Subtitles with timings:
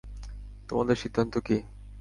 [0.69, 1.57] তোমাদের সিদ্ধান্ত কি?